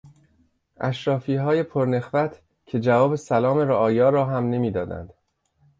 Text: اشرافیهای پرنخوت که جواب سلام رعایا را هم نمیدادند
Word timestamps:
اشرافیهای 0.77 1.63
پرنخوت 1.63 2.41
که 2.65 2.79
جواب 2.79 3.15
سلام 3.15 3.57
رعایا 3.59 4.09
را 4.09 4.25
هم 4.25 4.43
نمیدادند 4.49 5.13